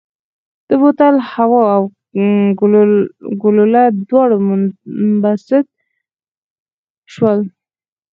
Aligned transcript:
د 0.69 0.69
بوتل 0.81 1.15
هوا 1.31 1.63
او 1.75 1.83
ګلوله 3.43 3.83
دواړه 4.09 4.35
منبسط 4.47 5.65
شول. 7.13 7.39